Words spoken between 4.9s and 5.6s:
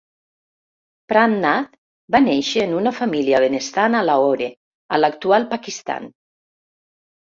a l'actual